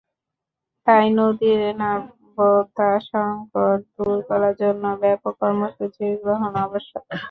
তাই 0.87 1.05
নদীর 1.17 1.61
নাব্যতা 1.81 2.89
সংকট 3.09 3.79
দূর 3.95 4.17
করার 4.29 4.53
জন্য 4.61 4.83
ব্যাপক 5.01 5.33
কর্মসূচি 5.41 6.05
গ্রহণ 6.23 6.53
আবশ্যক। 6.65 7.03